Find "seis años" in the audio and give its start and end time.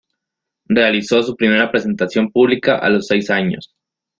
3.05-3.75